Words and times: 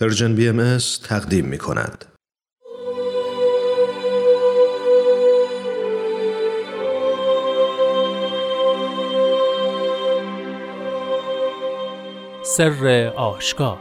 پرژن 0.00 0.34
بی 0.34 0.48
ام 0.48 0.78
تقدیم 1.08 1.44
می 1.44 1.58
کند. 1.58 2.04
سر 12.44 13.12
آشکار 13.16 13.78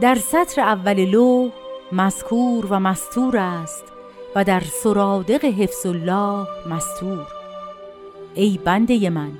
در 0.00 0.14
سطر 0.14 0.60
اول 0.60 1.04
لو 1.04 1.50
مذکور 1.92 2.66
و 2.70 2.80
مستور 2.80 3.36
است 3.36 3.84
و 4.34 4.44
در 4.44 4.60
سرادق 4.60 5.44
حفظ 5.44 5.86
الله 5.86 6.46
مستور. 6.70 7.26
ای 8.34 8.58
بنده 8.64 9.10
من 9.10 9.30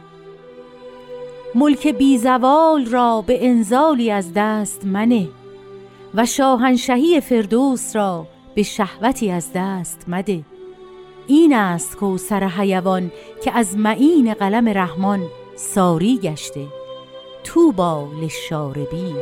ملک 1.55 1.87
بیزوال 1.89 2.87
را 2.87 3.25
به 3.27 3.47
انزالی 3.47 4.11
از 4.11 4.33
دست 4.37 4.85
منه 4.85 5.29
و 6.15 6.27
شاهنشهی 6.27 7.21
فردوس 7.21 7.97
را 7.97 8.27
به 8.55 8.63
شهوتی 8.63 9.31
از 9.31 9.51
دست 9.55 10.05
مده. 10.09 10.45
این 11.27 11.55
است 11.55 11.97
کوسر 11.97 12.45
حیوان 12.45 13.13
که 13.45 13.53
از 13.59 13.77
معین 13.77 14.35
قلم 14.35 14.69
رحمان 14.69 15.27
ساری 15.57 16.19
گشته. 16.19 16.67
توبا 17.45 18.09
للشاربین 18.21 19.17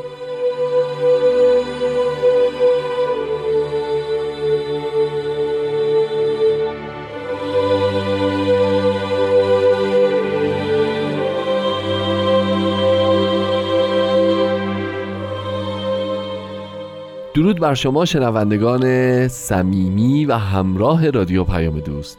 درود 17.40 17.60
بر 17.60 17.74
شما 17.74 18.04
شنوندگان 18.04 19.28
صمیمی 19.28 20.24
و 20.24 20.32
همراه 20.32 21.10
رادیو 21.10 21.44
پیام 21.44 21.80
دوست. 21.80 22.18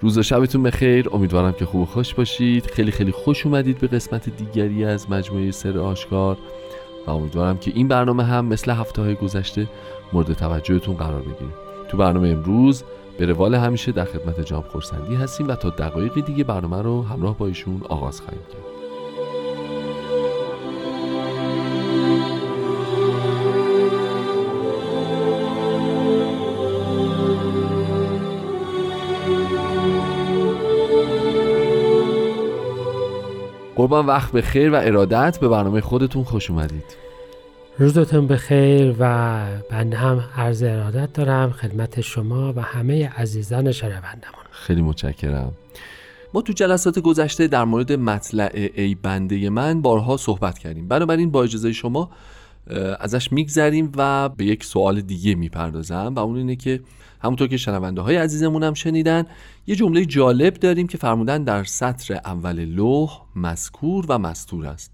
روز 0.00 0.18
و 0.18 0.22
شبتون 0.22 0.62
بخیر. 0.62 1.08
امیدوارم 1.12 1.52
که 1.52 1.64
خوب 1.64 1.80
و 1.80 1.84
خوش 1.84 2.14
باشید. 2.14 2.66
خیلی 2.66 2.90
خیلی 2.90 3.12
خوش 3.12 3.46
اومدید 3.46 3.78
به 3.78 3.86
قسمت 3.86 4.28
دیگری 4.36 4.84
از 4.84 5.10
مجموعه 5.10 5.50
سر 5.50 5.78
آشکار. 5.78 6.36
و 7.06 7.10
امیدوارم 7.10 7.58
که 7.58 7.72
این 7.74 7.88
برنامه 7.88 8.24
هم 8.24 8.44
مثل 8.44 8.70
هفته 8.70 9.02
های 9.02 9.14
گذشته 9.14 9.66
مورد 10.12 10.32
توجهتون 10.32 10.94
قرار 10.94 11.20
بگیره. 11.20 11.52
تو 11.88 11.96
برنامه 11.96 12.28
امروز 12.28 12.84
به 13.18 13.26
روال 13.26 13.54
همیشه 13.54 13.92
در 13.92 14.04
خدمت 14.04 14.40
جام 14.40 14.62
خورسندی 14.62 15.14
هستیم 15.14 15.48
و 15.48 15.54
تا 15.54 15.70
دقایقی 15.70 16.22
دیگه 16.22 16.44
برنامه 16.44 16.82
رو 16.82 17.02
همراه 17.02 17.38
با 17.38 17.46
ایشون 17.46 17.80
آغاز 17.88 18.20
خواهیم 18.20 18.42
کرد. 18.52 18.75
قربان 33.86 34.06
وقت 34.06 34.32
به 34.32 34.42
خیر 34.42 34.70
و 34.70 34.74
ارادت 34.74 35.38
به 35.40 35.48
برنامه 35.48 35.80
خودتون 35.80 36.24
خوش 36.24 36.50
اومدید. 36.50 36.96
روزتون 37.78 38.26
بخیر 38.26 38.94
و 38.98 39.44
بنده 39.70 39.96
هم 39.96 40.24
عرض 40.36 40.62
ارادت 40.62 41.12
دارم 41.12 41.50
خدمت 41.50 42.00
شما 42.00 42.52
و 42.56 42.60
همه 42.60 43.08
عزیزان 43.08 43.72
شنوندمان 43.72 44.46
خیلی 44.50 44.82
متشکرم. 44.82 45.52
ما 46.34 46.42
تو 46.42 46.52
جلسات 46.52 46.98
گذشته 46.98 47.46
در 47.46 47.64
مورد 47.64 47.92
مطلع 47.92 48.50
ای 48.74 48.94
بنده 48.94 49.50
من 49.50 49.82
بارها 49.82 50.16
صحبت 50.16 50.58
کردیم. 50.58 50.88
بنابراین 50.88 51.30
با 51.30 51.42
اجازه 51.44 51.72
شما 51.72 52.10
ازش 53.00 53.32
میگذریم 53.32 53.92
و 53.96 54.28
به 54.28 54.44
یک 54.44 54.64
سوال 54.64 55.00
دیگه 55.00 55.34
می‌پردازم 55.34 56.12
و 56.16 56.18
اون 56.18 56.36
اینه 56.36 56.56
که 56.56 56.80
همونطور 57.20 57.48
که 57.48 57.56
شنونده 57.56 58.00
های 58.00 58.16
عزیزمون 58.16 58.62
هم 58.62 58.74
شنیدن 58.74 59.24
یه 59.66 59.76
جمله 59.76 60.04
جالب 60.04 60.54
داریم 60.54 60.86
که 60.86 60.98
فرمودن 60.98 61.44
در 61.44 61.64
سطر 61.64 62.14
اول 62.14 62.64
لوح 62.64 63.20
مذکور 63.36 64.06
و 64.08 64.18
مستور 64.18 64.66
است 64.66 64.92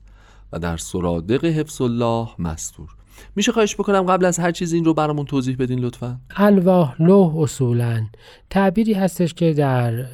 و 0.53 0.59
در 0.59 0.77
سرادق 0.77 1.45
حفظ 1.45 1.81
الله 1.81 2.29
مستور. 2.39 2.89
میشه 3.37 3.53
خواهش 3.53 3.75
بکنم 3.75 4.03
قبل 4.03 4.25
از 4.25 4.39
هر 4.39 4.51
چیز 4.51 4.73
این 4.73 4.85
رو 4.85 4.95
برامون 4.95 5.27
توضیح 5.27 5.57
بدین 5.59 5.79
لطفا؟ 5.79 6.21
الواح 6.37 7.03
لوح 7.03 7.37
اصولا 7.37 8.07
تعبیری 8.51 8.93
هستش 8.93 9.35
که 9.35 9.53
در 9.53 10.07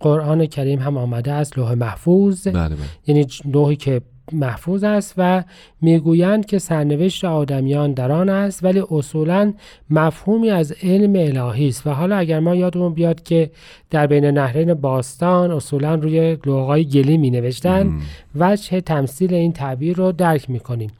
قرآن 0.00 0.46
کریم 0.46 0.78
هم 0.78 0.96
آمده 0.96 1.32
است 1.32 1.58
لوح 1.58 1.74
محفوظ. 1.74 2.48
بله 2.48 2.68
بله. 2.68 2.76
یعنی 3.06 3.26
لوحی 3.44 3.76
که 3.76 4.02
محفوظ 4.32 4.84
است 4.84 5.14
و 5.16 5.44
می‌گویند 5.80 6.46
که 6.46 6.58
سرنوشت 6.58 7.24
آدمیان 7.24 7.92
در 7.92 8.12
آن 8.12 8.28
است 8.28 8.64
ولی 8.64 8.82
اصولا 8.90 9.52
مفهومی 9.90 10.50
از 10.50 10.72
علم 10.82 11.12
الهی 11.16 11.68
است. 11.68 11.86
و 11.86 11.90
حالا 11.90 12.16
اگر 12.16 12.40
ما 12.40 12.54
یادمون 12.54 12.94
بیاد 12.94 13.22
که 13.22 13.50
در 13.90 14.06
بین 14.06 14.24
نهرین 14.24 14.74
باستان 14.74 15.50
اصولا 15.50 15.94
روی 15.94 16.38
لوحهای 16.46 16.84
گلی 16.84 17.18
می 17.18 17.30
نوشتن 17.30 18.00
وجه 18.34 18.80
تمثیل 18.80 19.34
این 19.34 19.52
تعبیر 19.52 19.96
رو 19.96 20.12
درک 20.12 20.50
می 20.50 20.60
کنیم 20.60 20.90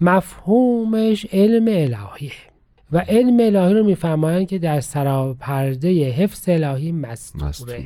مفهومش 0.00 1.26
علم 1.32 1.68
الهیه 1.68 2.32
و 2.92 2.98
علم 2.98 3.40
الهی 3.40 3.74
رو 3.74 3.84
میفرمایند 3.84 4.48
که 4.48 4.58
در 4.58 4.80
سراپرده 4.80 6.10
حفظ 6.10 6.48
الهی 6.48 6.92
مستوره, 6.92 7.48
مستوره. 7.48 7.84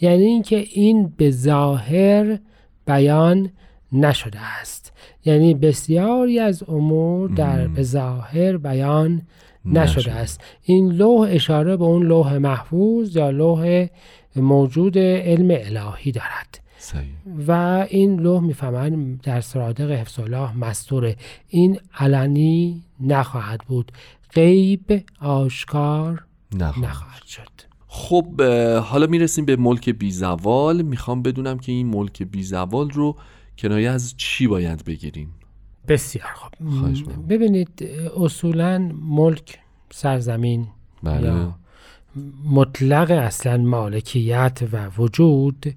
یعنی 0.00 0.24
اینکه 0.24 0.56
این 0.56 1.12
به 1.16 1.30
ظاهر 1.30 2.38
بیان 2.86 3.50
نشده 3.92 4.40
است. 4.40 4.92
یعنی 5.24 5.54
بسیاری 5.54 6.38
از 6.38 6.62
امور 6.68 7.30
در 7.30 7.68
به 7.68 7.82
ظاهر 7.82 8.56
بیان 8.56 9.22
نشده. 9.64 10.12
است. 10.12 10.40
این 10.62 10.92
لوح 10.92 11.28
اشاره 11.32 11.76
به 11.76 11.84
اون 11.84 12.02
لوح 12.06 12.38
محفوظ 12.38 13.16
یا 13.16 13.30
لوح 13.30 13.86
موجود 14.36 14.98
علم 14.98 15.48
الهی 15.50 16.12
دارد. 16.12 16.60
و 17.48 17.86
این 17.90 18.20
لوح 18.20 18.42
می‌فهمن 18.42 19.14
در 19.14 19.40
سرادق 19.40 19.90
حفظ 19.90 20.20
الله 20.20 20.56
مستوره. 20.56 21.16
این 21.48 21.78
علنی 21.98 22.82
نخواهد 23.00 23.60
بود. 23.66 23.92
غیب 24.34 25.04
آشکار 25.20 26.24
نخواهد, 26.54 26.84
نخواهد 26.84 27.24
شد. 27.24 27.48
خب 27.86 28.42
حالا 28.82 29.06
می‌رسیم 29.06 29.44
به 29.44 29.56
ملک 29.56 29.90
بیزوال. 29.90 30.82
می‌خوام 30.82 31.22
بدونم 31.22 31.58
که 31.58 31.72
این 31.72 31.86
ملک 31.86 32.22
بیزوال 32.22 32.90
رو 32.90 33.16
کنایه 33.58 33.90
از 33.90 34.14
چی 34.16 34.46
باید 34.46 34.84
بگیریم 34.84 35.34
بسیار 35.88 36.32
خوب. 36.34 36.52
ببینید 37.28 37.88
اصولا 38.16 38.78
ملک 39.02 39.58
سرزمین 39.90 40.66
بله. 41.02 41.26
یا 41.26 41.54
مطلق 42.50 43.10
اصلا 43.10 43.56
مالکیت 43.56 44.58
و 44.72 44.88
وجود 44.98 45.74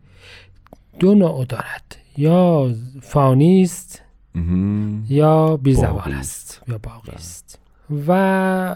دو 0.99 1.15
نوع 1.15 1.45
دارد. 1.45 1.95
یا 2.17 2.73
فانی 3.01 3.61
است 3.61 4.01
یا 5.09 5.57
بیزوال 5.57 6.11
است 6.11 6.61
یا 6.67 6.77
باقی 6.77 7.11
است. 7.11 7.59
و 8.07 8.75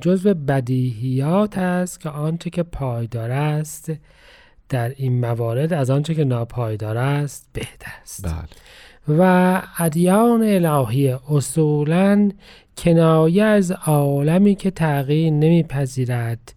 جزو 0.00 0.34
بدیهیات 0.34 1.58
است 1.58 2.00
که 2.00 2.08
آنچه 2.08 2.50
که 2.50 2.62
پایدار 2.62 3.30
است 3.30 3.92
در 4.68 4.92
این 4.96 5.20
موارد 5.20 5.72
از 5.72 5.90
آنچه 5.90 6.14
که 6.14 6.24
ناپایدار 6.24 6.96
است 6.96 7.48
بهتر 7.52 7.92
است 8.02 8.24
بله. 8.24 9.18
و 9.18 9.62
ادیان 9.78 10.42
الهی 10.42 11.16
اصولا 11.30 12.30
کنایه 12.76 13.44
از 13.44 13.72
عالمی 13.72 14.54
که 14.54 14.70
تغییر 14.70 15.32
نمیپذیرد 15.32 16.54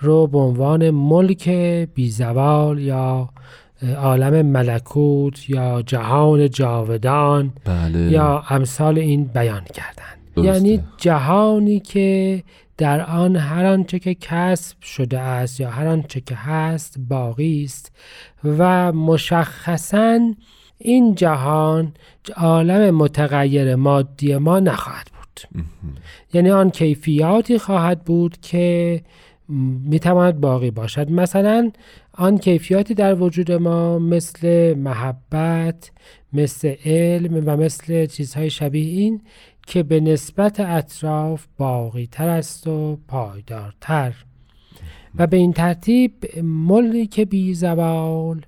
رو 0.00 0.26
به 0.26 0.38
عنوان 0.38 0.90
ملک 0.90 1.48
بیزوال 1.94 2.78
یا 2.78 3.28
عالم 3.96 4.46
ملکوت 4.46 5.50
یا 5.50 5.82
جهان 5.82 6.50
جاودان 6.50 7.52
بله. 7.64 7.98
یا 7.98 8.44
امثال 8.50 8.98
این 8.98 9.24
بیان 9.24 9.64
کردند 9.64 10.18
درسته. 10.36 10.52
یعنی 10.52 10.84
جهانی 10.96 11.80
که 11.80 12.42
در 12.80 13.00
آن 13.00 13.36
هر 13.36 13.66
آنچه 13.66 13.98
که 13.98 14.14
کسب 14.14 14.82
شده 14.82 15.18
است 15.18 15.60
یا 15.60 15.70
هر 15.70 15.86
آنچه 15.86 16.20
که 16.20 16.34
هست 16.34 16.96
باقی 17.08 17.64
است 17.64 17.92
و 18.44 18.92
مشخصا 18.92 20.34
این 20.78 21.14
جهان 21.14 21.92
عالم 22.36 22.94
متغیر 22.96 23.74
مادی 23.74 24.36
ما 24.36 24.60
نخواهد 24.60 25.06
بود. 25.06 25.64
یعنی 26.32 26.50
آن 26.50 26.70
کیفیاتی 26.70 27.58
خواهد 27.58 28.04
بود 28.04 28.36
که 28.40 29.02
می‌تواند 29.84 30.40
باقی 30.40 30.70
باشد. 30.70 31.10
مثلا 31.10 31.70
آن 32.12 32.38
کیفیاتی 32.38 32.94
در 32.94 33.14
وجود 33.14 33.52
ما 33.52 33.98
مثل 33.98 34.74
محبت 34.74 35.90
مثل 36.32 36.74
علم 36.84 37.42
و 37.46 37.56
مثل 37.56 38.06
چیزهای 38.06 38.50
شبیه 38.50 39.00
این 39.00 39.20
که 39.70 39.82
به 39.82 40.00
نسبت 40.00 40.60
اطراف 40.60 41.46
باقی 41.58 42.08
تر 42.12 42.28
است 42.28 42.66
و 42.66 42.98
پایدارتر. 43.08 44.14
و 45.18 45.26
به 45.26 45.36
این 45.36 45.52
ترتیب 45.52 46.12
ملک 46.42 47.20
بی 47.20 47.54
زوال 47.54 48.40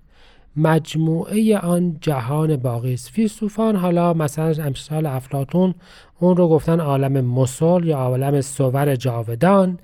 مجموعه 0.56 1.58
آن 1.58 1.96
جهان 2.00 2.56
باقی 2.56 2.94
است. 2.94 3.10
فیلسوفان 3.10 3.76
حالا 3.76 4.14
مثلا 4.14 4.64
امثال 4.64 5.06
افلاتون 5.06 5.74
اون 6.20 6.36
رو 6.36 6.48
گفتن 6.48 6.80
عالم 6.80 7.25
مسل 7.25 7.84
یا 7.84 7.98
عالم 7.98 8.40
سور 8.40 8.96
جاودان 8.96 9.78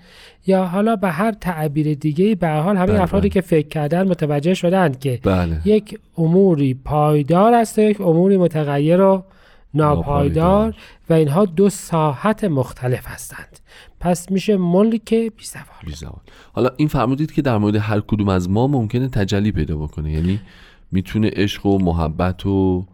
یا 0.46 0.64
حالا 0.64 0.96
به 0.96 1.08
هر 1.08 1.32
تعبیر 1.32 1.94
دیگه 1.94 2.34
به 2.34 2.49
حال 2.49 2.76
همه 2.76 2.87
بله، 2.87 3.02
افرادی 3.02 3.29
بله. 3.29 3.34
که 3.34 3.41
فکر 3.41 3.69
کردن 3.69 4.08
متوجه 4.08 4.55
شدند 4.55 4.99
که 4.99 5.20
بله. 5.23 5.61
یک 5.64 5.99
اموری 6.19 6.75
پایدار 6.75 7.55
است 7.55 7.79
و 7.79 7.82
یک 7.82 8.00
اموری 8.00 8.37
متغیر 8.37 9.00
و 9.00 9.25
ناپایدار. 9.75 10.75
و 11.11 11.12
اینها 11.12 11.44
دو 11.44 11.70
ساحت 11.70 12.44
مختلف 12.44 13.06
هستند 13.06 13.61
پس 14.00 14.31
میشه 14.31 14.56
ملک 14.56 15.15
بیزوال 15.15 15.65
بی 15.87 15.93
زوال. 15.93 16.20
حالا 16.53 16.70
این 16.76 16.88
فرمودید 16.88 17.32
که 17.32 17.43
در 17.43 17.59
مورد 17.59 17.76
هر 17.76 18.00
کدوم 18.00 18.29
از 18.29 18.50
ما 18.50 18.67
ممکنه 18.67 19.09
تجلی 19.09 19.53
پیدا 19.53 19.76
بکنه 19.76 20.12
یعنی 20.12 20.41
می‌تونه 20.93 21.31
عشق 21.32 21.67
و 21.67 21.79
محبت 21.79 22.47
و 22.47 22.87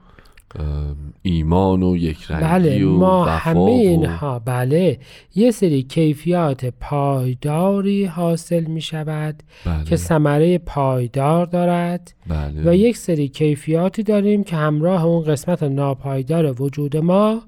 ایمان 1.23 1.83
و 1.83 1.97
یک 1.97 2.29
بله 2.29 2.87
و 2.87 2.91
ما 2.91 3.25
همه 3.25 3.61
و- 3.61 3.65
اینها 3.65 4.39
بله 4.39 4.99
یه 5.35 5.51
سری 5.51 5.83
کیفیات 5.83 6.65
پایداری 6.81 8.05
حاصل 8.05 8.65
می 8.65 8.81
شود 8.81 9.43
بله. 9.67 9.85
که 9.85 9.97
ثمره 9.97 10.59
پایدار 10.59 11.47
دارد 11.47 12.15
بله. 12.27 12.71
و 12.71 12.75
یک 12.75 12.97
سری 12.97 13.29
کیفیاتی 13.29 14.03
داریم 14.03 14.45
که 14.45 14.57
همراه 14.57 15.05
اون 15.05 15.25
قسمت 15.25 15.63
ناپایدار 15.63 16.63
وجود 16.63 16.97
ما 16.97 17.43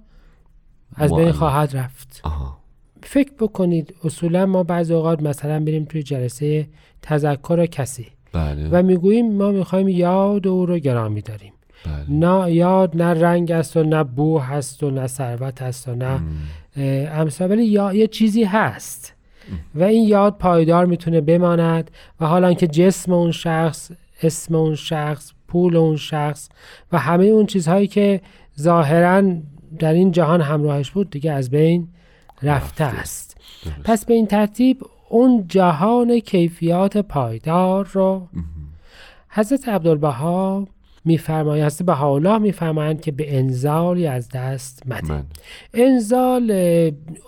از 0.95 1.13
بین. 1.15 1.33
خواهد 1.33 1.77
رفت 1.77 2.21
آها. 2.25 2.59
فکر 3.03 3.33
بکنید 3.41 3.95
اصولا 4.05 4.47
ما 4.47 4.63
بعضی 4.63 4.95
اوقات 4.95 5.23
مثلا 5.23 5.65
بریم 5.65 5.85
توی 5.85 6.03
جلسه 6.03 6.69
تذکر 7.03 7.67
کسی 7.67 8.07
بله 8.33 8.69
و 8.69 8.83
می‌گوییم 8.83 9.33
ما 9.37 9.51
می‌خوایم 9.51 9.89
یاد 9.89 10.47
او 10.47 10.67
رو 10.67 10.79
گرامی 10.79 11.21
داریم 11.21 11.53
نه 12.09 12.53
یاد 12.53 12.97
نه 12.97 13.21
رنگ 13.21 13.53
است 13.53 13.77
و 13.77 13.83
نه 13.83 14.05
بو 14.05 14.39
هست 14.39 14.83
و 14.83 14.91
نه 14.91 15.07
ثروت 15.07 15.63
هست 15.63 15.89
و 15.89 15.95
نه 15.95 16.07
ام. 16.07 16.23
اه، 16.77 17.21
امثال 17.21 17.51
ولی 17.51 17.67
یا 17.67 17.93
یه 17.93 18.07
چیزی 18.07 18.45
هست 18.45 19.15
و 19.75 19.83
این 19.83 20.09
یاد 20.09 20.39
پایدار 20.39 20.87
می‌تونه 20.87 21.21
بماند 21.21 21.91
و 22.21 22.27
حالا 22.27 22.55
که 22.55 22.67
جسم 22.67 23.13
اون 23.13 23.33
شخص 23.33 23.91
اسم 24.23 24.55
اون 24.55 24.75
شخص 24.75 25.33
پول 25.49 25.77
اون 25.77 25.97
شخص 25.97 26.49
و 26.93 26.99
همه 26.99 27.25
اون 27.25 27.47
چیزهایی 27.47 27.87
که 27.87 28.21
ظاهرا 28.61 29.33
در 29.79 29.93
این 29.93 30.13
جهان 30.13 30.41
همراهش 30.41 30.91
بود 30.91 31.11
دیگه 31.11 31.33
از 31.33 31.51
بین 31.51 31.89
رفته. 32.43 32.85
است. 32.85 33.37
پس 33.85 34.05
به 34.05 34.15
این 34.15 34.27
ترتیب 34.27 34.83
اون 35.09 35.45
جهان 35.49 36.21
کیفیات 36.21 36.97
پایدار 36.97 37.89
رو 37.93 38.29
حضرت 39.29 39.69
عبدالبها 39.69 40.67
میفرمایند 41.07 41.67
حضرت 41.67 41.87
بهاءالله 41.87 42.39
میفرمایند 42.39 43.01
که 43.01 43.13
به 43.13 43.39
انزالی 43.39 44.07
از 44.07 44.29
دست 44.29 44.83
مده. 44.87 45.13
من 45.13 45.25
انزال 45.75 46.51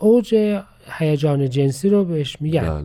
اوج 0.00 0.60
هیجان 0.98 1.48
جنسی 1.48 1.88
رو 1.88 2.04
بهش 2.04 2.36
میگن 2.40 2.60
بله. 2.60 2.84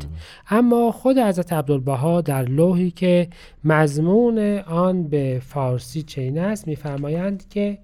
اما 0.50 0.92
خود 0.92 1.18
حضرت 1.18 1.54
عبدالبها 1.54 2.22
در 2.22 2.44
لوحی 2.44 2.92
که 2.92 3.28
مضمون 3.64 4.58
آن 4.60 5.08
به 5.08 5.42
فارسی 5.46 6.04
چین 6.04 6.38
است 6.40 6.68
میفرمایند 6.68 7.50
که 7.50 7.78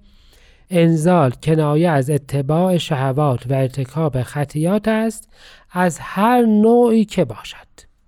انزال 0.70 1.30
کنایه 1.30 1.90
از 1.90 2.10
اتباع 2.10 2.76
شهوات 2.76 3.46
و 3.50 3.54
ارتکاب 3.54 4.22
خطیات 4.22 4.88
است 4.88 5.28
از 5.72 5.98
هر 6.00 6.42
نوعی 6.42 7.04
که 7.04 7.24
باشد. 7.24 7.56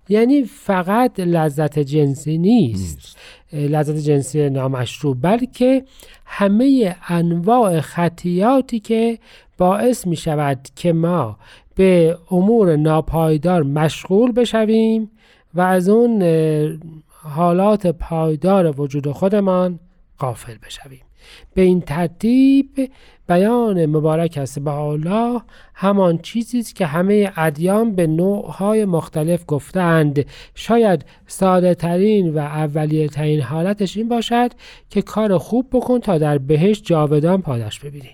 یعنی 0.09 0.43
فقط 0.43 1.19
لذت 1.19 1.79
جنسی 1.79 2.37
نیست. 2.37 2.95
نیست. 2.95 3.17
لذت 3.53 3.95
جنسی 3.95 4.49
نامشروع 4.49 5.15
بلکه 5.21 5.85
همه 6.25 6.95
انواع 7.07 7.79
خطیاتی 7.79 8.79
که 8.79 9.19
باعث 9.57 10.07
می 10.07 10.15
شود 10.15 10.67
که 10.75 10.93
ما 10.93 11.37
به 11.75 12.17
امور 12.31 12.75
ناپایدار 12.75 13.63
مشغول 13.63 14.31
بشویم 14.31 15.11
و 15.53 15.61
از 15.61 15.89
اون 15.89 16.23
حالات 17.07 17.87
پایدار 17.87 18.81
وجود 18.81 19.11
خودمان 19.11 19.79
غافل 20.19 20.57
بشویم. 20.65 21.01
به 21.53 21.61
این 21.61 21.81
ترتیب 21.81 22.91
بیان 23.27 23.85
مبارک 23.85 24.37
است. 24.41 24.59
به 24.59 24.71
الله 24.71 25.41
همان 25.73 26.17
چیزی 26.17 26.59
است 26.59 26.75
که 26.75 26.85
همه 26.85 27.31
ادیان 27.37 27.95
به 27.95 28.07
نوعهای 28.07 28.85
مختلف 28.85 29.43
گفتند. 29.47 30.25
شاید 30.55 31.05
ساده 31.27 31.75
ترین 31.75 32.33
و 32.33 32.37
اولیه 32.37 33.07
ترین 33.07 33.41
حالتش 33.41 33.97
این 33.97 34.09
باشد 34.09 34.51
که 34.89 35.01
کار 35.01 35.37
خوب 35.37 35.67
بکن 35.71 35.99
تا 35.99 36.17
در 36.17 36.37
بهشت 36.37 36.85
جاودان 36.85 37.41
پاداش 37.41 37.79
ببینی. 37.79 38.09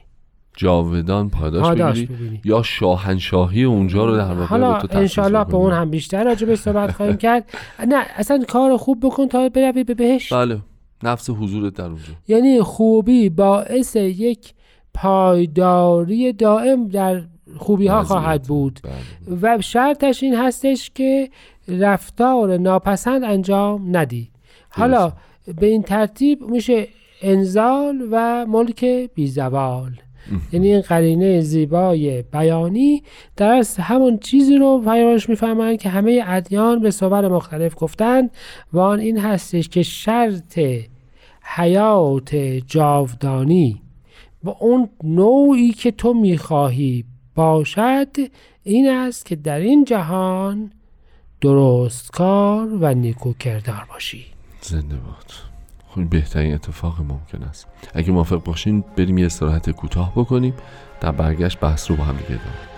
جاودان 0.59 1.29
پاداش, 1.29 1.61
پاداش 1.61 1.97
بگیری 1.97 2.15
ببینی. 2.15 2.41
یا 2.45 2.61
شاهنشاهی 2.63 3.63
اونجا 3.63 4.05
رو 4.05 4.17
در 4.17 4.33
واقع 4.33 4.45
حالا 4.45 4.73
انشالله 4.75 5.43
به. 5.43 5.55
اون 5.55 5.71
هم 5.71 5.89
بیشتر 5.89 6.23
راجع 6.23 6.47
به 6.47 6.55
صحبت 6.55 6.91
خواهیم 6.91 7.17
کرد. 7.17 7.49
نه 7.87 8.05
اصلا 8.15 8.43
کار 8.47 8.77
خوب 8.77 9.05
بکن 9.05 9.27
تا 9.27 9.49
بروی 9.49 9.83
به 9.83 9.93
بهشت. 9.93 10.33
بله. 10.33 10.59
نفس 11.03 11.29
حضورت 11.29 11.73
در 11.73 11.85
اونجا. 11.85 12.13
یعنی 12.27 12.61
خوبی 12.61 13.29
باعث 13.29 13.95
یک 13.95 14.53
پایداری 14.93 16.33
دائم 16.33 16.87
در 16.87 17.21
خوبی 17.57 17.87
ها. 17.87 18.03
خواهد 18.03 18.43
بود. 18.43 18.79
بله. 18.83 19.37
و 19.41 19.61
شرطش 19.61 20.23
این 20.23 20.35
هستش 20.35 20.91
که 20.95 21.29
رفتار 21.67 22.57
ناپسند 22.57 23.23
انجام 23.23 23.97
ندی. 23.97 24.31
حالا 24.69 25.13
به 25.59 25.65
این 25.65 25.83
ترتیب 25.83 26.41
میشه 26.41 26.87
انزال 27.21 28.07
و 28.11 28.45
ملک 28.45 28.85
بیزوال. 29.15 29.91
یعنی 30.51 30.71
این 30.71 30.81
قرینه 30.81 31.41
زیبای 31.41 32.21
بیانی 32.21 33.03
در 33.37 33.63
همون 33.79 34.17
چیزی 34.17 34.57
رو 34.57 34.81
فراموش 34.85 35.29
می‌فهمند 35.29 35.77
که 35.77 35.89
همه 35.89 36.23
ادیان 36.27 36.79
به 36.79 36.91
صور 36.91 37.27
مختلف 37.27 37.73
گفتند 37.77 38.31
و 38.73 38.79
آن 38.79 38.99
این 38.99 39.19
هستش 39.19 39.69
که 39.69 39.83
شرط 39.83 40.59
حیات 41.55 42.35
جاودانی 42.67 43.81
و 44.43 44.49
اون 44.59 44.89
نوعی 45.03 45.71
که 45.71 45.91
تو 45.91 46.13
می‌خواهی 46.13 47.05
باشد 47.35 48.17
این 48.63 48.89
است 48.89 49.25
که 49.25 49.35
در 49.35 49.59
این 49.59 49.85
جهان 49.85 50.71
درستکار 51.41 52.67
و 52.67 52.93
نیکو 52.93 53.33
کردار 53.33 53.85
باشی. 53.89 54.25
زنده 54.61 54.95
باد. 54.95 55.48
این 55.95 56.07
بهترین 56.07 56.53
اتفاق 56.53 57.01
ممکن 57.01 57.43
است. 57.43 57.67
اگه 57.93 58.11
موافق 58.11 58.43
باشین 58.43 58.83
بریم 58.97 59.17
یه 59.17 59.25
استراحت 59.25 59.69
کوتاه 59.69 60.11
بکنیم 60.15 60.53
در 61.01 61.11
برگشت 61.11 61.59
بحث 61.59 61.91
رو 61.91 61.97
با 61.97 62.03
هم 62.03 62.15
دیگه 62.15 62.25
ادامه 62.29 62.69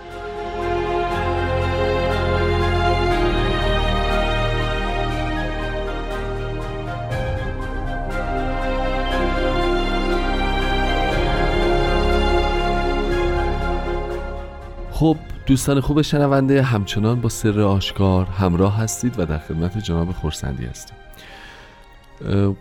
خب 15.02 15.16
دوستان 15.46 15.80
خوب 15.80 16.02
شنونده 16.02 16.62
همچنان 16.62 17.20
با 17.20 17.28
سر 17.28 17.60
آشکار 17.60 18.26
همراه 18.26 18.76
هستید 18.76 19.18
و 19.18 19.26
در 19.26 19.38
خدمت 19.38 19.78
جناب 19.78 20.12
خورسندی 20.12 20.64
هستید 20.64 21.01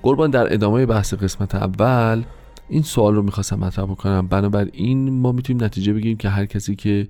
قربان 0.04 0.30
در 0.30 0.54
ادامه 0.54 0.86
بحث 0.86 1.14
قسمت 1.14 1.56
اول 1.56 2.24
این 2.70 2.82
سوال 2.82 3.16
رو 3.16 3.22
می‌خواستم 3.22 3.60
مطرح 3.60 3.86
بکنم. 3.86 4.28
بنابراین 4.28 5.10
ما 5.10 5.32
می‌تونیم 5.32 5.64
نتیجه 5.64 5.94
بگیریم 5.94 6.18
که 6.18 6.30
هر 6.30 6.46
کسی 6.46 6.76
که 6.76 7.08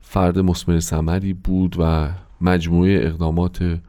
فرد 0.00 0.38
مسمر 0.38 0.80
ثمری 0.80 1.32
بود 1.32 1.76
و 1.78 2.10
مجموعه 2.40 3.06
اقدامات 3.06 3.80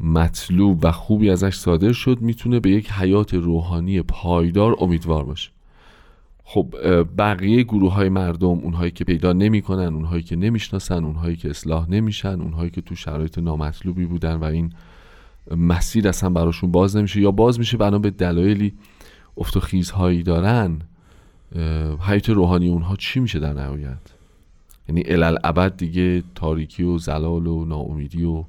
مطلوب 0.00 0.84
و 0.84 0.92
خوبی 0.92 1.30
ازش 1.30 1.54
صادر 1.54 1.92
شد 1.92 2.20
می‌تونه 2.20 2.60
به 2.60 2.70
یک 2.70 2.92
حیات 2.92 3.34
روحانی 3.34 4.02
پایدار 4.02 4.76
امیدوار 4.80 5.24
باشه. 5.24 5.50
خب 6.44 6.74
بقیه 7.18 7.62
گروه 7.62 7.92
های 7.92 8.08
مردم 8.08 8.48
اونهایی 8.48 8.90
که 8.90 9.04
پیدا 9.04 9.32
نمی‌کنن 9.32 9.94
اونهایی 9.94 10.22
که 10.22 10.36
نمی‌شناسن 10.36 11.04
اونهایی 11.04 11.36
که 11.36 11.50
اصلاح 11.50 11.90
نمیشن 11.90 12.40
اونهایی 12.40 12.70
که 12.70 12.80
تو 12.80 12.94
شرایط 12.94 13.38
نامطلوبی 13.38 14.04
بودن 14.04 14.34
و 14.34 14.44
این 14.44 14.72
مسیر 15.50 16.08
اصلا 16.08 16.30
براشون 16.30 16.72
باز 16.72 16.96
نمیشه 16.96 17.20
یا 17.20 17.30
باز 17.30 17.58
میشه 17.58 17.76
بنا 17.76 17.98
به 17.98 18.10
دلایلی 18.10 18.74
افت 19.36 19.56
و 19.56 19.60
خیزهایی 19.60 20.22
دارن 20.22 20.78
حیات 22.00 22.28
روحانی 22.30 22.68
اونها 22.68 22.96
چی 22.96 23.20
میشه 23.20 23.38
در 23.38 23.52
نهایت؟ 23.52 23.98
یعنی 24.88 25.02
الالعبد 25.06 25.76
دیگه 25.76 26.22
تاریکی 26.34 26.82
و 26.82 26.98
زلال 26.98 27.46
و 27.46 27.64
ناامیدی 27.64 28.24
و 28.24 28.44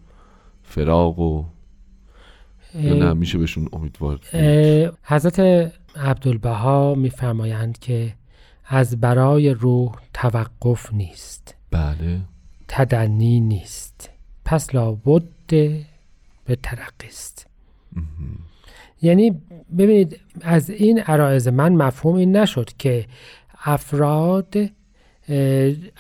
فراق 0.64 1.20
و 1.20 1.44
یا 2.76 2.94
نه 2.94 3.14
میشه 3.14 3.38
بهشون 3.38 3.70
امیدوار 3.74 4.20
حضرت 5.04 5.40
عبدالبها 5.96 6.96
میفرمایند 6.96 7.80
که 7.80 8.14
از 8.66 9.00
برای 9.00 9.50
روح 9.50 9.92
توقف 10.14 10.94
نیست. 10.94 11.56
بله. 11.72 12.22
تدنی 12.68 13.40
نیست. 13.40 14.10
پس 14.46 14.76
لابد 14.76 15.24
به 16.48 16.56
ترقی 16.56 17.08
است. 17.08 17.48
یعنی 19.02 19.42
ببینید 19.78 20.20
از 20.42 20.70
این 20.70 21.00
عرائز 21.00 21.48
من 21.48 21.74
مفهوم 21.74 22.16
این 22.16 22.38
نشد 22.38 22.70
که 22.78 23.06
افراد 23.66 24.56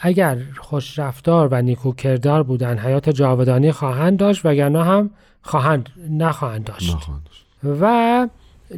اگر 0.01 0.37
خوش 0.57 0.99
رفتار 0.99 1.47
و 1.51 1.61
نیکو 1.61 1.91
کردار 1.91 2.43
بودن 2.43 2.77
حیات 2.77 3.09
جاودانی 3.09 3.71
خواهند 3.71 4.17
داشت 4.17 4.45
وگرنه 4.45 4.83
هم 4.83 5.09
خواهند 5.41 5.89
نخواهند 6.09 6.63
داشت. 6.63 6.97
و 7.63 8.27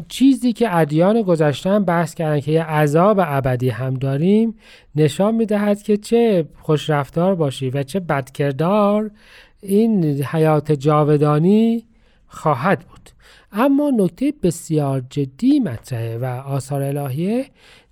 چیزی 0.08 0.54
که 0.54 0.76
ادیان 0.78 1.22
گذشتن 1.22 1.84
بحث 1.84 2.14
کردن 2.14 2.40
که 2.40 2.52
یه 2.52 2.64
عذاب 2.64 3.20
ابدی 3.24 3.70
هم 3.70 3.94
داریم 3.94 4.56
نشان 4.96 5.36
می‌دهد 5.36 5.82
که 5.82 5.98
چه 5.98 6.46
خوش 6.60 6.90
رفتار 6.90 7.36
باشی 7.36 7.70
و 7.70 7.84
چه 7.84 8.00
بدکردار 8.00 9.12
این 9.62 10.04
حیات 10.24 10.72
جاودانی 10.72 11.86
خواهد 12.28 12.80
بود. 12.80 13.10
اما 13.52 13.90
نکته 13.90 14.34
بسیار 14.44 15.04
جدی 15.10 15.60
مطرحه 15.60 16.18
و 16.18 16.26
آثار 16.26 16.82
الهیه 16.82 17.46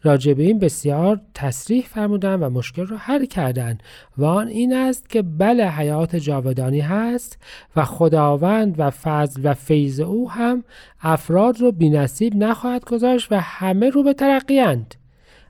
راجع 0.04 0.34
به 0.34 0.44
این 0.44 0.60
بسیار 0.60 1.22
تصریح 1.34 1.86
فرمودن 1.86 2.40
و 2.40 2.50
مشکل 2.50 2.86
رو 2.86 2.98
حل 2.98 3.26
کردن. 3.26 3.78
و 4.18 4.26
آن 4.26 4.48
این 4.48 4.74
است 4.74 5.10
که 5.10 5.22
بله 5.22 5.70
حیات 5.70 6.16
جاودانی 6.16 6.80
هست 6.80 7.38
و 7.76 7.86
خداوند 7.86 8.76
و 8.78 8.90
فضل 8.90 9.42
و 9.44 9.54
فیض 9.54 10.00
او 10.00 10.32
هم 10.32 10.64
افراد 11.02 11.62
رو 11.62 11.72
بینصیب 11.72 12.36
نخواهد 12.36 12.86
گذاشت 12.86 13.32
و 13.32 13.40
همه 13.40 13.90
رو 13.90 14.04
به 14.04 14.14
ترقیند 14.14 14.96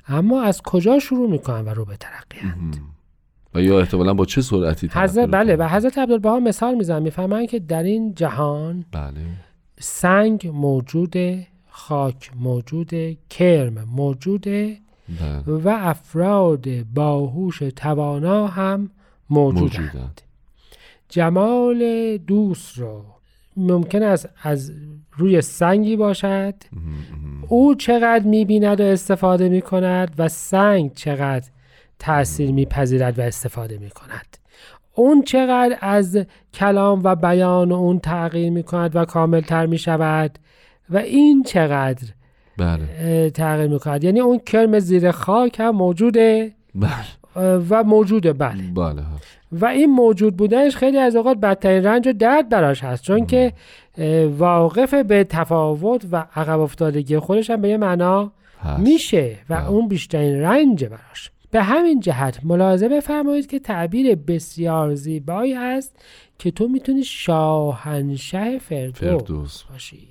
اما 0.07 0.41
از 0.41 0.61
کجا 0.61 0.99
شروع 0.99 1.29
می‌کنن 1.29 1.65
و 1.65 1.69
رو 1.69 1.85
به 1.85 1.97
ترقیند 1.97 2.77
و 3.57 3.61
یا 3.61 3.79
احتمالا 3.79 4.13
با 4.13 4.25
چه 4.25 4.41
سرعتی 4.41 4.89
حضرت 4.93 5.29
بله 5.31 5.55
و 5.55 5.67
حضرت 5.67 5.97
عبدالبها 5.97 6.39
مثال 6.39 6.75
میزن 6.75 7.01
می‌فهمن 7.01 7.45
که 7.45 7.59
در 7.59 7.83
این 7.83 8.13
جهان 8.13 8.85
بله. 8.91 9.11
سنگ 9.79 10.51
موجوده 10.53 11.47
خاک 11.69 12.31
موجوده 12.39 13.17
کرم 13.29 13.87
موجوده 13.95 14.77
بله. 15.19 15.57
و 15.57 15.69
افراد 15.69 16.65
باهوش 16.93 17.61
توانا 17.75 18.47
هم 18.47 18.89
موجودند. 19.29 19.63
موجودند. 19.63 20.21
جمال 21.09 22.17
دوست 22.17 22.77
رو 22.77 23.05
ممکن 23.57 24.03
است 24.03 24.29
از 24.43 24.71
روی 25.17 25.41
سنگی 25.41 25.95
باشد. 25.95 26.53
او 27.47 27.75
چقدر 27.75 28.23
می‌بیند 28.25 28.79
و 28.79 28.83
استفاده 28.83 29.49
می‌کند 29.49 30.15
و 30.17 30.27
سنگ 30.27 30.93
چقدر 30.93 31.49
تأثیر 31.99 32.51
میپذیرد 32.51 33.19
و 33.19 33.21
استفاده 33.21 33.77
می‌کند. 33.77 34.37
اون 34.93 35.21
چقدر 35.21 35.77
از 35.81 36.25
کلام 36.53 37.01
و 37.03 37.15
بیان 37.15 37.71
اون 37.71 37.99
تغییر 37.99 38.51
می‌کند 38.51 38.95
و 38.95 39.05
کاملتر 39.05 39.65
می‌شود 39.65 40.39
و 40.89 40.97
این 40.97 41.43
چقدر 41.43 42.07
بله. 42.57 43.29
تغییر 43.29 43.69
می‌کند. 43.69 44.03
یعنی 44.03 44.19
اون 44.19 44.39
کرم 44.39 44.79
زیر 44.79 45.11
خاک 45.11 45.59
هم 45.59 45.69
موجوده. 45.69 46.53
بله. 46.75 46.91
و 47.69 47.83
موجوده 47.83 48.33
بله. 48.33 48.63
بله. 48.75 49.01
و 49.51 49.65
این 49.65 49.91
موجود 49.91 50.37
بودنش 50.37 50.75
خیلی 50.75 50.97
از 50.97 51.15
اوقات 51.15 51.37
بدترین 51.37 51.83
رنج 51.83 52.07
و 52.07 52.13
درد 52.13 52.49
براش 52.49 52.83
هست. 52.83 53.03
چون 53.03 53.25
که 53.25 53.53
اه، 53.97 54.25
واقف 54.25 54.93
به 54.93 55.23
تفاوت 55.23 56.05
و 56.11 56.25
عقب 56.35 56.59
افتادگی 56.59 57.19
خودش 57.19 57.49
هم 57.49 57.61
به 57.61 57.69
یه 57.69 57.77
معنا 57.77 58.31
هست. 58.63 58.79
میشه 58.79 59.35
و 59.49 59.55
بله. 59.55 59.69
اون 59.69 59.87
بیشترین 59.87 60.41
رنج 60.41 60.85
براش. 60.85 61.31
به 61.51 61.63
همین 61.63 61.99
جهت 61.99 62.39
ملاحظه 62.43 62.89
بفرمایید 62.89 63.47
که 63.47 63.59
تعبیر 63.59 64.15
بسیار 64.15 64.95
زیبایی 64.95 65.53
هست 65.53 65.95
که 66.39 66.51
تو 66.51 66.67
می‌تونی 66.67 67.03
شاهنشه 67.03 68.59
فردوس, 68.59 68.99
فردوس. 68.99 69.63
باشی. 69.63 70.07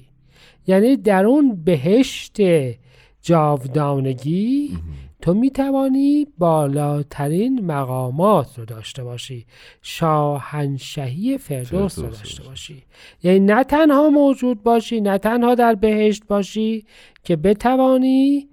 یعنی 0.66 0.96
در 0.96 1.24
اون 1.24 1.62
بهشت 1.64 2.36
جاودانگی 3.22 4.78
تو 5.22 5.34
می‌توانی 5.34 6.26
بالاترین 6.38 7.66
مقامات 7.66 8.58
رو 8.58 8.64
داشته 8.64 9.04
باشی 9.04 9.46
شاهنشهی 9.82 11.38
فردوس 11.38 11.72
رو 11.72 11.88
فردوس 11.88 12.18
داشته 12.18 12.42
رو. 12.42 12.48
باشی. 12.48 12.82
یعنی 13.22 13.40
نه 13.40 13.64
تنها 13.64 14.10
موجود 14.10 14.62
باشی 14.62 15.00
نه 15.00 15.18
تنها 15.18 15.54
در 15.54 15.74
بهشت 15.74 16.26
باشی 16.26 16.84
که 17.24 17.36
بتوانی 17.36 18.48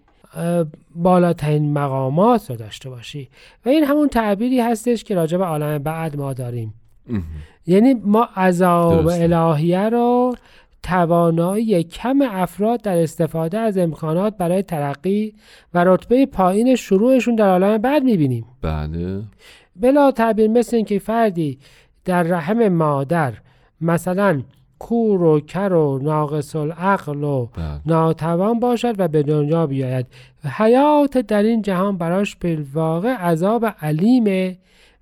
بالاترین 0.95 1.73
مقامات 1.73 2.49
رو 2.49 2.55
داشته 2.55 2.89
باشی 2.89 3.29
و 3.65 3.69
این 3.69 3.83
همون 3.83 4.07
تعبیری 4.07 4.59
هستش 4.59 5.03
که 5.03 5.15
راجع 5.15 5.37
به 5.37 5.45
عالم 5.45 5.77
بعد 5.77 6.17
ما 6.17 6.33
داریم. 6.33 6.73
یعنی 7.67 7.93
ما 7.93 8.23
عذاب. 8.35 9.07
الهیه 9.07 9.89
رو 9.89 10.35
توانایی 10.83 11.83
کم 11.83 12.19
افراد 12.21 12.81
در 12.81 12.97
استفاده 12.97 13.57
از 13.57 13.77
امکانات 13.77 14.37
برای 14.37 14.63
ترقی 14.63 15.33
و 15.73 15.83
رتبه 15.83 16.25
پایین 16.25 16.75
شروعشون 16.75 17.35
در 17.35 17.49
عالم 17.49 17.77
بعد 17.77 18.03
می‌بینیم 18.03 18.45
بله 18.61 19.21
بلا 19.75 20.11
تعبیر 20.11 20.47
مثل 20.47 20.75
اینکه 20.75 20.99
فردی 20.99 21.59
در 22.05 22.23
رحم 22.23 22.67
مادر 22.67 23.33
مثلا 23.81 24.41
کور 24.83 25.21
و 25.23 25.39
کر 25.39 25.73
و 25.73 25.99
ناقص 26.03 26.55
العقل 26.55 27.23
و 27.23 27.45
بله. 27.45 27.81
ناتوان 27.85 28.59
باشد 28.59 28.95
و 28.97 29.07
به 29.07 29.23
دنیا 29.23 29.67
بیاید. 29.67 30.05
حیات 30.57 31.17
در 31.17 31.43
این 31.43 31.61
جهان 31.61 31.97
براش 31.97 32.35
بالواقع 32.35 33.09
عذاب 33.13 33.65
علیمه 33.81 34.57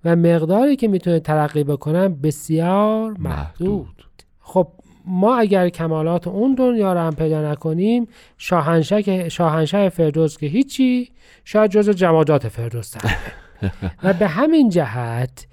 و 0.06 0.16
مقداری 0.16 0.76
که 0.76 0.88
می‌تونه 0.88 1.20
ترقی 1.20 1.64
بکنن 1.64 2.08
بسیار 2.24 3.16
محدود. 3.20 3.70
محدود. 3.70 4.24
خب 4.40 4.68
ما 5.06 5.36
اگر 5.38 5.70
کمالات 5.70 6.28
اون 6.28 6.56
دنیا 6.56 6.94
رو 6.94 7.00
هم 7.00 7.16
پیدا 7.16 7.52
نکنیم 7.52 8.08
شاهنشه 8.38 9.04
که- 9.04 9.30
شاهنشه 9.30 9.90
فردوس 9.90 10.38
که 10.38 10.46
هیچی 10.48 11.10
شاید 11.46 11.72
جز 11.72 11.90
جمادات 11.90 12.48
فردوس 12.48 12.94
و 14.04 14.14
به 14.14 14.28
همین 14.28 14.70
جهت 14.70 15.48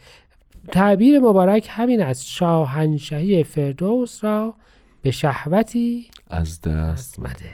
تعبیر 0.72 1.18
مبارک 1.18 1.66
همین 1.70 2.02
است. 2.02 2.26
شاهنشهی 2.26 3.44
فردوس 3.44 4.24
را 4.24 4.54
به 5.02 5.10
شهوتی 5.10 6.10
از 6.30 6.60
دست 6.60 7.20
مده. 7.20 7.50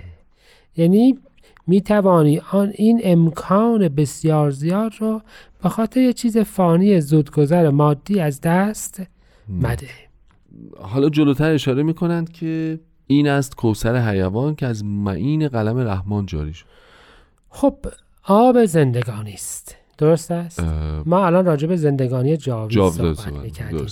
یعنی 0.76 1.18
می 1.66 1.80
توانی 1.80 2.40
آن 2.52 2.72
این 2.74 3.00
امکان 3.04 3.88
بسیار 3.88 4.50
زیاد 4.50 4.92
رو 4.98 5.22
به 5.62 5.68
خاطر 5.68 6.00
یه 6.00 6.12
چیز 6.12 6.38
فانی 6.38 7.00
زودگذر 7.00 7.70
مادی 7.70 8.20
از 8.20 8.40
دست 8.40 9.02
مده. 9.48 9.88
حالا 10.80 11.08
جلوتر 11.08 11.50
اشاره 11.50 11.82
می‌کنند 11.82 12.32
که 12.32 12.80
این 13.06 13.28
است 13.28 13.56
کوسر 13.56 14.10
حیوان 14.10 14.54
که 14.54 14.66
از 14.66 14.84
معین 14.84 15.48
قلم 15.48 15.78
رحمان 15.78 16.26
جاری 16.26 16.54
شد. 16.54 16.66
خب 17.48 17.76
آب 18.24 18.64
زندگانی 18.64 19.32
است. 19.32 19.76
درست 19.98 20.30
است؟ 20.30 20.64
ما 21.06 21.26
الان 21.26 21.44
راجع 21.44 21.66
به 21.66 21.76
زندگانی 21.76 22.36
جاوید 22.36 22.70
جاودان 22.70 23.14
صحبت 23.14 23.32
می‌کردیم. 23.32 23.86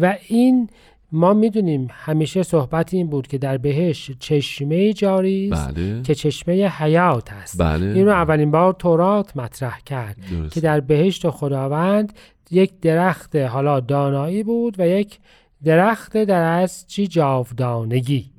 و 0.00 0.16
این 0.28 0.68
ما 1.12 1.32
می‌دونیم 1.34 1.88
همیشه 1.90 2.42
صحبت 2.42 2.94
این 2.94 3.06
بود 3.06 3.26
که 3.26 3.38
در 3.38 3.58
بهش 3.58 4.10
چشمه 4.18 4.92
جاری 4.92 5.50
است 5.52 5.68
بله. 5.68 6.02
که 6.02 6.14
چشمه 6.14 6.68
حیات 6.68 7.32
است. 7.32 7.62
بله. 7.62 7.86
این 7.86 8.06
رو 8.06 8.12
اولین 8.12 8.50
بار 8.50 8.72
تورات 8.72 9.36
مطرح 9.36 9.80
کرد 9.86 10.16
درست. 10.30 10.54
که 10.54 10.60
در 10.60 10.80
بهشت 10.80 11.30
خداوند 11.30 12.12
یک 12.50 12.80
درخت 12.80 13.36
حالا 13.36 13.80
دانایی 13.80 14.42
بود 14.42 14.74
و 14.80 14.88
یک 14.88 15.18
درخت 15.64 16.16
در 16.16 16.42
از 16.42 16.86
چی؟ 16.86 17.06
جاودانگی. 17.06 18.30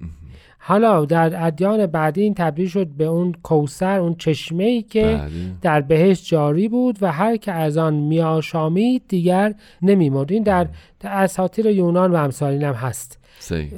حالا 0.63 1.06
در 1.06 1.46
ادیان 1.48 1.86
بعدی 1.86 2.22
این 2.22 2.34
تبدیل 2.34 2.68
شد 2.68 2.88
به 2.88 3.06
اون 3.06 3.34
کوسر 3.44 4.00
اون 4.00 4.15
چشمه 4.15 4.63
ای 4.63 4.82
که 4.82 5.03
بله. 5.03 5.30
در 5.62 5.82
بهشت 5.82 6.25
جاری 6.25 6.68
بود 6.68 6.98
و 7.01 7.12
هر 7.12 7.38
که 7.38 7.51
از 7.51 7.77
آن 7.77 7.94
میآشامید 7.94 9.03
دیگر 9.08 9.53
نمیمرد. 9.82 10.32
این 10.32 10.44
در, 10.44 10.68
اساطیر 11.03 11.65
یونان 11.65 12.12
و 12.12 12.15
امثالین 12.15 12.63
هم 12.63 12.74
هست. 12.74 13.20
صحیح. 13.39 13.72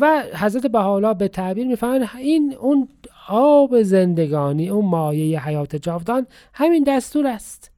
و 0.00 0.22
حضرت 0.34 0.66
بهاءالله 0.66 1.14
به 1.14 1.28
تعبیر 1.28 1.66
می‌فهمن 1.66 2.06
این 2.18 2.54
اون 2.60 2.88
آب 3.28 3.82
زندگانی 3.82 4.68
اون 4.68 4.84
مایه 4.84 5.46
حیات 5.46 5.76
جاودان 5.76 6.26
همین 6.54 6.84
دستور 6.84 7.26
است. 7.26 7.70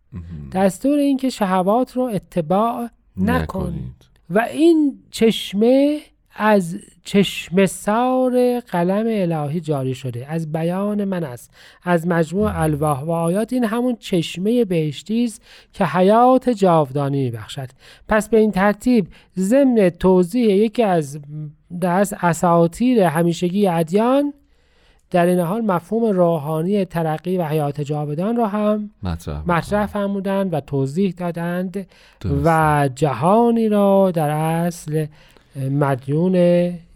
دستور 0.52 0.98
این 0.98 1.16
که 1.16 1.30
شهوات 1.30 1.92
رو 1.92 2.02
اتباع 2.02 2.88
نکن 3.16 3.60
نکنید. 3.60 3.94
و 4.30 4.38
این 4.38 4.98
چشمه 5.10 6.00
از 6.34 6.76
چشم 7.04 7.66
سار 7.66 8.60
قلم 8.60 9.06
الهی 9.08 9.60
جاری 9.60 9.94
شده. 9.94 10.26
از 10.28 10.52
بیان 10.52 11.04
من 11.04 11.24
است. 11.24 11.50
از 11.82 12.06
مجموع 12.06 12.60
الواح. 12.60 13.00
و 13.00 13.10
آیات 13.10 13.52
این 13.52 13.64
همون 13.64 13.96
چشمه 13.96 14.64
بهشتی 14.64 15.24
است 15.24 15.42
که 15.72 15.84
حیات 15.84 16.50
جاودانی 16.50 17.30
بخشد 17.30 17.68
پس 18.08 18.28
به 18.28 18.38
این 18.38 18.52
ترتیب 18.52 19.06
ضمن 19.38 19.88
توضیح 19.88 20.54
یکی 20.54 20.82
از 20.82 21.20
دست 21.82 22.16
اساطیر 22.24 23.02
همیشگی 23.02 23.66
ادیان 23.66 24.32
در 25.10 25.26
این 25.26 25.40
حال 25.40 25.60
مفهوم 25.60 26.04
روحانی 26.04 26.84
ترقی 26.84 27.36
و 27.36 27.44
حیات 27.44 27.80
جاودان 27.80 28.36
را 28.36 28.48
هم 28.48 28.90
مطرح 29.02 29.42
مطرح 29.46 29.86
فرمودند 29.86 30.54
و 30.54 30.60
توضیح 30.60 31.14
دادند 31.16 31.86
درسته. 32.20 32.40
و 32.44 32.88
جهانی 32.94 33.68
را 33.68 34.10
در 34.10 34.30
اصل 34.30 35.06
مدیون 35.56 36.34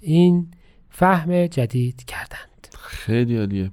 این 0.01 0.47
فهم 0.91 1.47
جدید 1.47 2.05
کردند. 2.05 2.69
خیلی 2.79 3.39
عالیه. 3.39 3.71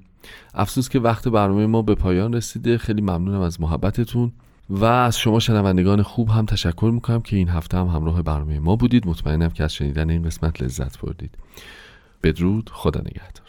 افسوس 0.54 0.90
که 0.90 1.00
وقت 1.00 1.28
برنامه 1.28 1.66
ما 1.66 1.82
به 1.82 1.96
پایان 1.96 2.34
رسیده. 2.34 2.78
خیلی 2.78 3.02
ممنونم 3.02 3.42
از 3.42 3.62
محبتتون. 3.62 4.32
و 4.70 4.86
از 4.86 5.18
شما 5.18 5.40
شنوندگان 5.40 6.02
خوب 6.02 6.30
هم 6.30 6.46
تشکر 6.46 6.92
می‌کنم 6.94 7.22
که 7.22 7.36
این 7.36 7.50
هفته 7.50 7.78
هم 7.78 7.88
همراه 7.88 8.22
برنامه 8.22 8.60
ما 8.60 8.76
بودید. 8.76 9.08
مطمئنم 9.08 9.50
که 9.50 9.64
از 9.64 9.74
شنیدن 9.74 10.10
این 10.10 10.24
قسمت 10.24 10.62
لذت 10.62 11.00
بردید. 11.00 11.36
بدرود. 12.24 12.70
خدا 12.74 13.00
نگهدار. 13.00 13.43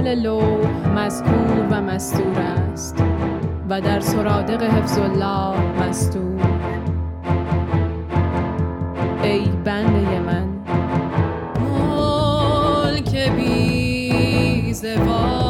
اول 0.00 0.14
لو 0.14 0.40
مذکور 0.96 1.66
و 1.70 1.80
مستور 1.80 2.38
است 2.38 3.04
و 3.68 3.80
در 3.80 4.00
سرادق 4.00 4.62
حفظ 4.62 4.98
الله 4.98 5.60
مستور. 5.60 6.40
ای 9.22 9.48
بنده 9.64 10.18
من 10.18 10.48
که 13.12 13.30
بی 13.36 14.72
زبان 14.72 15.49